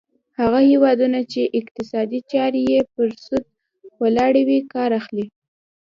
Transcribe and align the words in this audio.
هغه 0.39 0.59
هیوادونه 0.69 1.19
چې 1.31 1.41
اقتصادي 1.59 2.19
چارې 2.31 2.61
یې 2.71 2.79
پر 2.93 3.09
سود 3.23 3.43
ولاړې 4.01 4.41
وي 4.47 4.59
کار 4.73 4.89
اخلي. 4.99 5.25